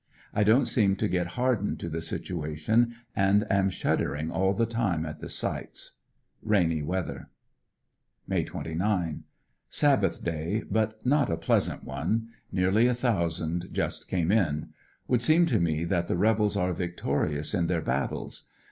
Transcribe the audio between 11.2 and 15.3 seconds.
a pleasant one. Nearly a thous and just came in. Would